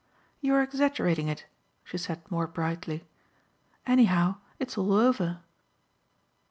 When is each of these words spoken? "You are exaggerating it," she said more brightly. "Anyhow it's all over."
"You 0.39 0.55
are 0.55 0.63
exaggerating 0.63 1.27
it," 1.27 1.45
she 1.83 1.99
said 1.99 2.23
more 2.31 2.47
brightly. 2.47 3.07
"Anyhow 3.85 4.37
it's 4.57 4.75
all 4.75 4.93
over." 4.93 5.41